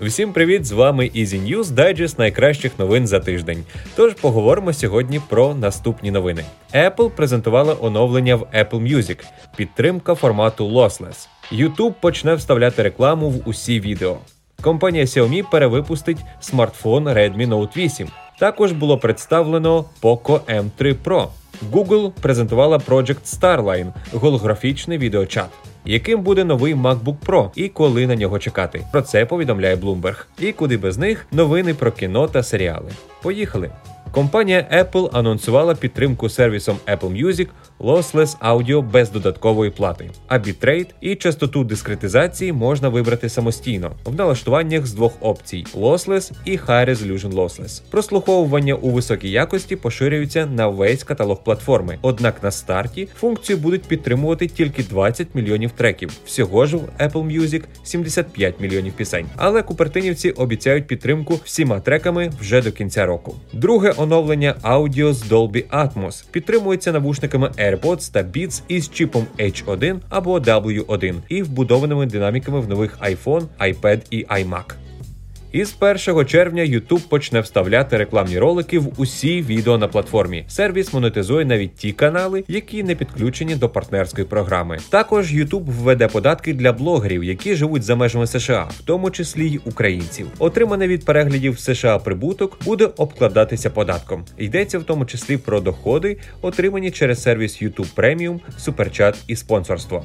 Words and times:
Всім 0.00 0.32
привіт! 0.32 0.66
З 0.66 0.72
вами 0.72 1.04
Easy 1.16 1.48
News, 1.48 1.70
дайджест 1.70 2.18
найкращих 2.18 2.78
новин 2.78 3.06
за 3.06 3.20
тиждень. 3.20 3.64
Тож 3.96 4.14
поговоримо 4.14 4.72
сьогодні 4.72 5.20
про 5.28 5.54
наступні 5.54 6.10
новини. 6.10 6.44
Apple 6.74 7.10
презентувала 7.10 7.76
оновлення 7.80 8.36
в 8.36 8.42
Apple 8.42 8.94
Music, 8.94 9.24
підтримка 9.56 10.14
формату 10.14 10.68
Lossless. 10.68 11.28
YouTube 11.52 11.94
почне 12.00 12.34
вставляти 12.34 12.82
рекламу 12.82 13.30
в 13.30 13.48
усі 13.48 13.80
відео. 13.80 14.16
Компанія 14.62 15.04
Xiaomi 15.04 15.50
перевипустить 15.50 16.18
смартфон 16.40 17.08
Redmi 17.08 17.48
Note 17.48 17.76
8. 17.76 18.08
Також 18.38 18.72
було 18.72 18.98
представлено 18.98 19.84
Poco 20.02 20.40
M3 20.40 20.94
Pro. 21.04 21.28
Google 21.72 22.10
презентувала 22.20 22.78
Project 22.78 23.40
Starline 23.40 23.92
голографічний 24.12 24.98
відеочат. 24.98 25.50
Яким 25.84 26.20
буде 26.22 26.44
новий 26.44 26.74
MacBook 26.74 27.16
Pro 27.26 27.50
і 27.54 27.68
коли 27.68 28.06
на 28.06 28.16
нього 28.16 28.38
чекати? 28.38 28.86
Про 28.92 29.02
це 29.02 29.26
повідомляє 29.26 29.76
Bloomberg. 29.76 30.24
І 30.38 30.52
куди 30.52 30.76
без 30.76 30.98
них 30.98 31.26
новини 31.32 31.74
про 31.74 31.92
кіно 31.92 32.28
та 32.28 32.42
серіали. 32.42 32.90
Поїхали! 33.22 33.70
Компанія 34.12 34.68
Apple 34.72 35.08
анонсувала 35.12 35.74
підтримку 35.74 36.28
сервісом 36.28 36.76
Apple 36.86 37.24
Music 37.24 37.48
Lossless 37.80 38.38
Audio 38.38 38.82
без 38.82 39.10
додаткової 39.10 39.70
плати, 39.70 40.10
а 40.28 40.38
бітрейт 40.38 40.94
і 41.00 41.14
частоту 41.14 41.64
дискретизації 41.64 42.52
можна 42.52 42.88
вибрати 42.88 43.28
самостійно 43.28 43.92
в 44.04 44.14
налаштуваннях 44.14 44.86
з 44.86 44.92
двох 44.92 45.12
опцій: 45.20 45.64
Lossless 45.74 46.32
і 46.44 46.56
High 46.56 46.90
Resolution 46.90 47.32
Lossless. 47.32 47.82
Прослуховування 47.90 48.74
у 48.74 48.90
високій 48.90 49.30
якості 49.30 49.76
поширюється 49.76 50.46
на 50.46 50.68
весь 50.68 51.04
каталог 51.04 51.42
платформи. 51.44 51.98
Однак 52.02 52.42
на 52.42 52.50
старті 52.50 53.08
функцію 53.16 53.58
будуть 53.58 53.82
підтримувати 53.82 54.46
тільки 54.46 54.82
20 54.82 55.34
мільйонів 55.34 55.70
треків. 55.70 56.10
Всього 56.24 56.66
ж 56.66 56.76
в 56.76 56.80
Apple 57.00 57.40
Music 57.40 57.62
75 57.82 58.60
мільйонів 58.60 58.92
пісень. 58.92 59.26
Але 59.36 59.62
купертинівці 59.62 60.30
обіцяють 60.30 60.86
підтримку 60.86 61.40
всіма 61.44 61.80
треками 61.80 62.30
вже 62.40 62.62
до 62.62 62.72
кінця 62.72 63.06
року. 63.06 63.34
Друге 63.52 63.94
оновлення 64.00 64.54
аудіо 64.62 65.12
з 65.12 65.32
Dolby 65.32 65.68
Atmos 65.68 66.24
підтримується 66.30 66.92
навушниками 66.92 67.48
AirPods 67.48 68.12
та 68.12 68.22
Beats 68.22 68.62
із 68.68 68.88
чіпом 68.88 69.26
H1 69.38 69.98
або 70.08 70.38
W1 70.38 71.14
і 71.28 71.42
вбудованими 71.42 72.06
динаміками 72.06 72.60
в 72.60 72.68
нових 72.68 72.98
iPhone, 72.98 73.42
iPad 73.60 74.00
і 74.10 74.24
iMac. 74.24 74.79
Із 75.52 75.76
1 75.80 76.26
червня 76.26 76.62
YouTube 76.62 77.08
почне 77.08 77.40
вставляти 77.40 77.96
рекламні 77.96 78.38
ролики 78.38 78.78
в 78.78 78.92
усі 79.00 79.42
відео 79.42 79.78
на 79.78 79.88
платформі. 79.88 80.44
Сервіс 80.48 80.92
монетизує 80.92 81.44
навіть 81.44 81.74
ті 81.74 81.92
канали, 81.92 82.44
які 82.48 82.82
не 82.82 82.94
підключені 82.94 83.54
до 83.54 83.68
партнерської 83.68 84.26
програми. 84.26 84.78
Також 84.90 85.34
YouTube 85.34 85.64
введе 85.64 86.08
податки 86.08 86.54
для 86.54 86.72
блогерів, 86.72 87.24
які 87.24 87.54
живуть 87.54 87.82
за 87.82 87.96
межами 87.96 88.26
США, 88.26 88.68
в 88.78 88.82
тому 88.82 89.10
числі 89.10 89.46
й 89.46 89.60
українців. 89.64 90.26
Отримане 90.38 90.88
від 90.88 91.04
переглядів 91.04 91.52
в 91.52 91.58
США 91.58 91.98
прибуток 91.98 92.58
буде 92.64 92.88
обкладатися 92.96 93.70
податком. 93.70 94.24
Йдеться 94.38 94.78
в 94.78 94.84
тому 94.84 95.04
числі 95.04 95.36
про 95.36 95.60
доходи, 95.60 96.16
отримані 96.42 96.90
через 96.90 97.22
сервіс 97.22 97.62
YouTube 97.62 97.94
Premium, 97.94 98.40
суперчат 98.58 99.18
і 99.26 99.36
спонсорство. 99.36 100.04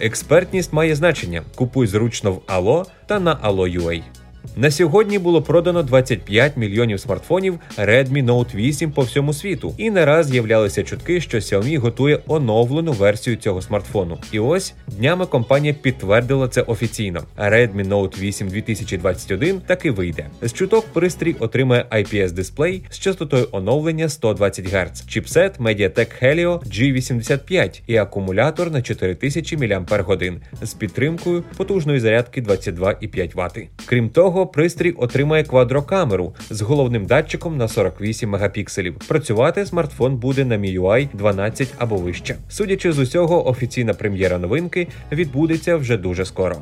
Експертність 0.00 0.72
має 0.72 0.94
значення. 0.94 1.42
Купуй 1.54 1.86
зручно 1.86 2.32
в 2.32 2.38
Allo 2.46 2.84
та 3.06 3.20
на 3.20 3.36
Allo.ua. 3.36 4.23
На 4.56 4.70
сьогодні 4.70 5.18
було 5.18 5.42
продано 5.42 5.82
25 5.82 6.56
мільйонів 6.56 7.00
смартфонів 7.00 7.58
Redmi 7.78 8.24
Note 8.24 8.54
8 8.54 8.90
по 8.90 9.02
всьому 9.02 9.32
світу, 9.32 9.74
і 9.78 9.90
не 9.90 10.04
раз 10.04 10.26
з'являлися 10.26 10.82
чутки, 10.82 11.20
що 11.20 11.38
Xiaomi 11.38 11.78
готує 11.78 12.18
оновлену 12.26 12.92
версію 12.92 13.36
цього 13.36 13.62
смартфону. 13.62 14.18
І 14.32 14.38
ось 14.38 14.74
днями 14.86 15.26
компанія 15.26 15.74
підтвердила 15.82 16.48
це 16.48 16.62
офіційно. 16.62 17.22
Redmi 17.38 17.88
Note 17.88 18.20
8 18.20 18.48
2021 18.48 19.60
таки 19.60 19.90
вийде. 19.90 20.26
З 20.42 20.52
чуток 20.52 20.86
пристрій 20.92 21.36
отримає 21.38 21.86
IPS 21.90 22.32
дисплей 22.32 22.82
з 22.90 22.98
частотою 22.98 23.48
оновлення 23.52 24.08
120 24.08 24.66
Гц, 24.66 25.06
чіпсет 25.06 25.60
MediaTek 25.60 26.22
Helio 26.22 26.58
G85 26.60 27.82
і 27.86 27.96
акумулятор 27.96 28.70
на 28.70 28.82
4000 28.82 29.56
мАч 29.56 30.32
з 30.62 30.74
підтримкою 30.74 31.44
потужної 31.56 32.00
зарядки 32.00 32.42
22,5 32.42 33.48
Вт. 33.48 33.68
Крім 33.86 34.08
того, 34.08 34.33
пристрій 34.46 34.90
отримає 34.90 35.44
квадрокамеру 35.44 36.34
з 36.50 36.60
головним 36.60 37.06
датчиком 37.06 37.56
на 37.56 37.68
48 37.68 38.30
мегапікселів. 38.30 38.94
Працювати 39.08 39.66
смартфон 39.66 40.16
буде 40.16 40.44
на 40.44 40.58
MIUI 40.58 41.08
12 41.12 41.74
або 41.78 41.96
вище. 41.96 42.36
Судячи 42.48 42.92
з 42.92 42.98
усього, 42.98 43.48
офіційна 43.48 43.94
прем'єра 43.94 44.38
новинки 44.38 44.88
відбудеться 45.12 45.76
вже 45.76 45.96
дуже 45.96 46.24
скоро. 46.24 46.56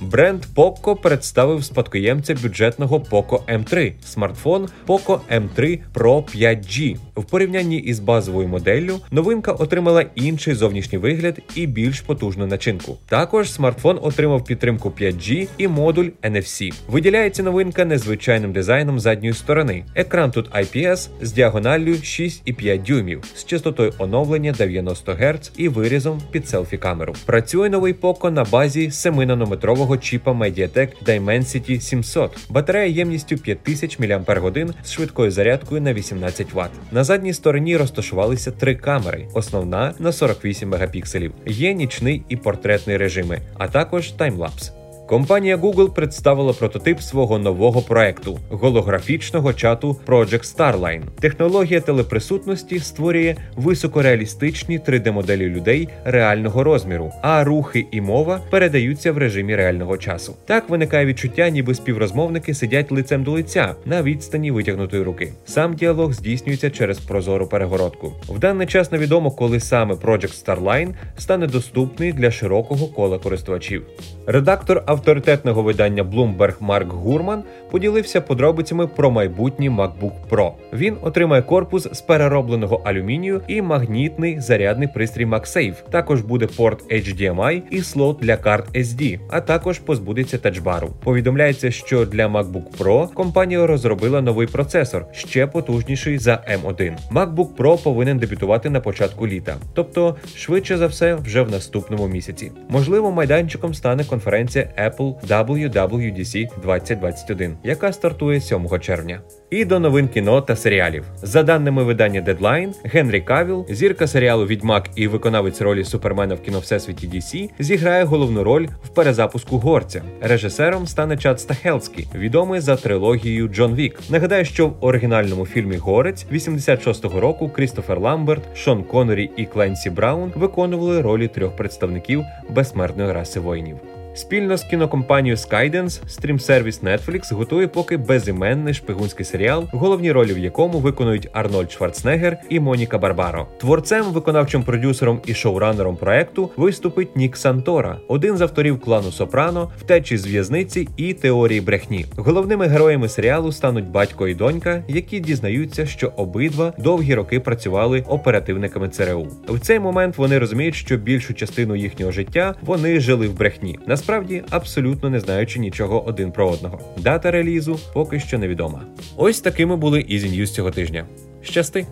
Бренд 0.00 0.42
Poco 0.54 0.96
представив 1.02 1.64
спадкоємця 1.64 2.34
бюджетного 2.34 2.98
Poco 2.98 3.40
M3 3.58 3.92
смартфон 4.04 4.68
Poco 4.86 5.18
M3 5.32 5.78
Pro 5.94 6.36
5G. 6.36 6.96
В 7.16 7.24
порівнянні 7.24 7.78
із 7.78 7.98
базовою 7.98 8.48
моделлю 8.48 8.98
новинка 9.10 9.52
отримала 9.52 10.04
інший 10.14 10.54
зовнішній 10.54 10.98
вигляд 10.98 11.38
і 11.54 11.66
більш 11.66 12.00
потужну 12.00 12.46
начинку. 12.46 12.96
Також 13.08 13.52
смартфон 13.52 13.98
отримав 14.02 14.44
підтримку 14.44 14.92
5G 15.00 15.48
і 15.58 15.68
модуль 15.68 16.08
NFC. 16.22 16.72
Виділяється 16.88 17.42
новинка 17.42 17.84
незвичайним 17.84 18.52
дизайном 18.52 19.00
задньої 19.00 19.34
сторони. 19.34 19.84
Екран 19.94 20.30
тут 20.30 20.50
IPS 20.50 21.08
з 21.20 21.32
діагоналлю 21.32 21.92
6,5 21.92 22.82
дюймів, 22.82 23.24
з 23.34 23.44
частотою 23.44 23.92
оновлення 23.98 24.52
90 24.52 25.12
Гц 25.12 25.52
і 25.56 25.68
вирізом 25.68 26.20
під 26.30 26.48
селфі 26.48 26.78
камеру. 26.78 27.14
Працює 27.26 27.70
новий 27.70 27.94
Poco 27.94 28.30
на 28.30 28.44
базі 28.44 28.88
7-нанометрового 28.88 29.85
нового 29.86 30.02
чіпа 30.02 30.30
Mediatek 30.30 30.88
Dimensity 31.06 31.80
700, 31.80 32.30
батарея 32.48 32.86
ємністю 32.86 33.36
5000 33.36 33.98
мАч 33.98 34.66
з 34.84 34.92
швидкою 34.92 35.30
зарядкою 35.30 35.80
на 35.80 35.92
18 35.92 36.46
Вт. 36.54 36.70
На 36.92 37.04
задній 37.04 37.32
стороні 37.32 37.76
розташувалися 37.76 38.50
три 38.50 38.74
камери: 38.74 39.28
основна 39.34 39.94
на 39.98 40.12
48 40.12 40.68
мегапікселів, 40.68 41.32
є 41.46 41.74
нічний 41.74 42.22
і 42.28 42.36
портретний 42.36 42.96
режими, 42.96 43.40
а 43.58 43.68
також 43.68 44.10
таймлапс. 44.10 44.72
Компанія 45.06 45.56
Google 45.56 45.90
представила 45.94 46.52
прототип 46.52 47.00
свого 47.00 47.38
нового 47.38 47.82
проекту 47.82 48.38
голографічного 48.50 49.52
чату 49.52 49.96
Project 50.06 50.56
Starline. 50.56 51.02
Технологія 51.20 51.80
телеприсутності 51.80 52.78
створює 52.78 53.36
високореалістичні 53.56 54.78
3D-моделі 54.78 55.48
людей 55.48 55.88
реального 56.04 56.64
розміру, 56.64 57.12
а 57.22 57.44
рухи 57.44 57.86
і 57.90 58.00
мова 58.00 58.40
передаються 58.50 59.12
в 59.12 59.18
режимі 59.18 59.56
реального 59.56 59.96
часу. 59.96 60.36
Так 60.46 60.68
виникає 60.68 61.06
відчуття, 61.06 61.48
ніби 61.48 61.74
співрозмовники 61.74 62.54
сидять 62.54 62.92
лицем 62.92 63.24
до 63.24 63.30
лиця 63.30 63.74
на 63.84 64.02
відстані 64.02 64.50
витягнутої 64.50 65.02
руки. 65.02 65.32
Сам 65.44 65.74
діалог 65.74 66.12
здійснюється 66.12 66.70
через 66.70 66.98
прозору 66.98 67.46
перегородку. 67.46 68.12
В 68.28 68.38
даний 68.38 68.66
час 68.66 68.92
невідомо, 68.92 69.30
коли 69.30 69.60
саме 69.60 69.94
Project 69.94 70.44
Starline 70.44 70.94
стане 71.18 71.46
доступний 71.46 72.12
для 72.12 72.30
широкого 72.30 72.86
кола 72.86 73.18
користувачів. 73.18 73.86
Редактор 74.26 74.82
авторитетного 74.96 75.62
видання 75.62 76.04
Bloomberg 76.04 76.54
Марк 76.60 76.92
Гурман 76.92 77.42
поділився 77.70 78.20
подробицями 78.20 78.86
про 78.86 79.10
майбутній 79.10 79.70
MacBook 79.70 80.12
Pro. 80.30 80.50
Він 80.72 80.96
отримає 81.02 81.42
корпус 81.42 81.88
з 81.92 82.00
переробленого 82.00 82.82
алюмінію 82.84 83.40
і 83.48 83.62
магнітний 83.62 84.40
зарядний 84.40 84.88
пристрій 84.88 85.26
MagSafe. 85.26 85.74
Також 85.90 86.20
буде 86.20 86.46
порт 86.46 86.92
HDMI 86.92 87.62
і 87.70 87.80
слот 87.80 88.18
для 88.20 88.36
карт 88.36 88.76
SD, 88.76 89.18
а 89.30 89.40
також 89.40 89.78
позбудеться 89.78 90.38
тачбару. 90.38 90.88
Повідомляється, 91.04 91.70
що 91.70 92.06
для 92.06 92.26
MacBook 92.26 92.78
Pro 92.78 93.12
компанія 93.12 93.66
розробила 93.66 94.20
новий 94.20 94.46
процесор, 94.46 95.06
ще 95.12 95.46
потужніший 95.46 96.18
за 96.18 96.32
M1. 96.32 96.96
MacBook 97.12 97.48
Pro 97.56 97.82
повинен 97.82 98.18
дебютувати 98.18 98.70
на 98.70 98.80
початку 98.80 99.26
літа, 99.26 99.56
тобто 99.74 100.16
швидше 100.36 100.76
за 100.76 100.86
все 100.86 101.14
вже 101.14 101.42
в 101.42 101.50
наступному 101.50 102.08
місяці. 102.08 102.52
Можливо, 102.68 103.10
майданчиком 103.10 103.74
стане 103.74 104.04
конференція 104.04 104.68
Apple 104.90 105.14
WWDC 105.28 106.48
2021, 106.62 107.56
яка 107.64 107.92
стартує 107.92 108.40
7 108.40 108.80
червня. 108.80 109.20
І 109.50 109.64
до 109.64 109.80
новин 109.80 110.08
кіно 110.08 110.40
та 110.40 110.56
серіалів. 110.56 111.04
За 111.22 111.42
даними 111.42 111.84
видання 111.84 112.22
Deadline, 112.22 112.74
Генрі 112.84 113.20
Кавіл, 113.20 113.66
зірка 113.68 114.06
серіалу 114.06 114.46
Відьмак 114.46 114.90
і 114.96 115.08
виконавець 115.08 115.60
ролі 115.60 115.84
Супермена 115.84 116.34
в 116.34 116.40
кіно 116.40 116.58
Всесвіті 116.58 117.08
DC, 117.08 117.50
зіграє 117.58 118.04
головну 118.04 118.44
роль 118.44 118.66
в 118.84 118.88
перезапуску 118.88 119.58
горця. 119.58 120.02
Режисером 120.20 120.86
стане 120.86 121.16
Чад 121.16 121.40
Стахелський, 121.40 122.08
відомий 122.14 122.60
за 122.60 122.76
трилогією 122.76 123.48
Джон 123.48 123.74
Вік. 123.74 124.00
Нагадаю, 124.10 124.44
що 124.44 124.68
в 124.68 124.76
оригінальному 124.80 125.46
фільмі 125.46 125.76
Горець 125.76 126.26
86-го 126.32 127.20
року 127.20 127.48
Крістофер 127.48 128.00
Ламберт, 128.00 128.56
Шон 128.56 128.84
Коннорі 128.84 129.30
і 129.36 129.44
Кленсі 129.44 129.90
Браун 129.90 130.32
виконували 130.36 131.00
ролі 131.00 131.28
трьох 131.28 131.56
представників 131.56 132.24
безсмертної 132.50 133.12
раси 133.12 133.40
воїнів. 133.40 133.76
Спільно 134.16 134.56
з 134.56 134.64
кінокомпанією 134.64 135.36
Skydance 135.36 136.00
стрім-сервіс 136.08 136.82
Netflix 136.82 137.34
готує 137.34 137.68
поки 137.68 137.96
безіменний 137.96 138.74
шпигунський 138.74 139.24
серіал, 139.24 139.64
головні 139.72 140.12
ролі 140.12 140.34
в 140.34 140.38
якому 140.38 140.78
виконують 140.78 141.28
Арнольд 141.32 141.72
Шварценеггер 141.72 142.38
і 142.48 142.60
Моніка 142.60 142.98
Барбаро. 142.98 143.46
Творцем, 143.58 144.04
виконавчим 144.04 144.62
продюсером 144.62 145.20
і 145.26 145.34
шоуранером 145.34 145.96
проекту 145.96 146.50
виступить 146.56 147.16
Нік 147.16 147.36
Сантора, 147.36 147.96
один 148.08 148.36
з 148.36 148.40
авторів 148.40 148.80
клану 148.80 149.12
Сопрано, 149.12 149.70
втечі 149.78 150.16
з 150.18 150.26
в'язниці 150.26 150.88
і 150.96 151.12
теорії 151.14 151.60
брехні. 151.60 152.06
Головними 152.16 152.66
героями 152.66 153.08
серіалу 153.08 153.52
стануть 153.52 153.88
батько 153.90 154.28
і 154.28 154.34
донька, 154.34 154.84
які 154.88 155.20
дізнаються, 155.20 155.86
що 155.86 156.12
обидва 156.16 156.72
довгі 156.78 157.14
роки 157.14 157.40
працювали 157.40 158.04
оперативниками 158.08 158.88
ЦРУ. 158.88 159.28
В 159.48 159.60
цей 159.60 159.80
момент 159.80 160.18
вони 160.18 160.38
розуміють, 160.38 160.74
що 160.74 160.96
більшу 160.96 161.34
частину 161.34 161.76
їхнього 161.76 162.12
життя 162.12 162.54
вони 162.62 163.00
жили 163.00 163.28
в 163.28 163.38
брехні, 163.38 163.78
насправді 164.06 164.44
абсолютно 164.50 165.10
не 165.10 165.20
знаючи 165.20 165.58
нічого 165.58 166.06
один 166.06 166.32
про 166.32 166.48
одного. 166.48 166.80
Дата 166.96 167.30
релізу 167.30 167.78
поки 167.92 168.20
що 168.20 168.38
невідома. 168.38 168.82
Ось 169.16 169.40
такими 169.40 169.76
були 169.76 169.98
Easy 169.98 170.40
News 170.40 170.46
цього 170.46 170.70
тижня. 170.70 171.06
Щасти! 171.42 171.86